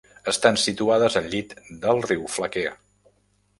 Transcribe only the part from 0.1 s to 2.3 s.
Estan situades al llit del riu